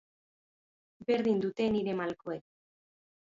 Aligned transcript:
Berdin 1.09 1.43
dute 1.45 1.67
nire 1.75 1.95
malkoek. 1.99 2.43